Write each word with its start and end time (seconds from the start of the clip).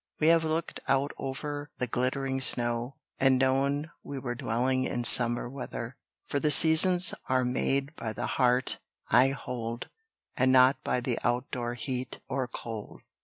We 0.19 0.29
have 0.29 0.43
looked 0.43 0.79
out 0.87 1.11
over 1.19 1.69
the 1.77 1.85
glittering 1.85 2.41
snow, 2.41 2.95
And 3.19 3.37
known 3.37 3.91
we 4.01 4.17
were 4.17 4.33
dwelling 4.33 4.83
in 4.83 5.03
summer 5.03 5.47
weather. 5.47 5.95
For 6.25 6.39
the 6.39 6.49
seasons 6.49 7.13
are 7.29 7.45
made 7.45 7.95
by 7.95 8.13
the 8.13 8.25
heart, 8.25 8.79
I 9.11 9.27
hold, 9.29 9.89
And 10.35 10.51
not 10.51 10.83
by 10.83 11.01
the 11.01 11.19
outdoor 11.23 11.75
heat 11.75 12.19
or 12.27 12.47
cold. 12.47 13.01